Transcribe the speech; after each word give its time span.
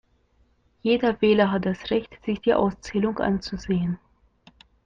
Jeder 0.81 1.21
Wähler 1.21 1.51
hat 1.51 1.67
das 1.67 1.91
Recht, 1.91 2.17
sich 2.25 2.41
die 2.41 2.55
Auszählung 2.55 3.19
anzusehen. 3.19 3.99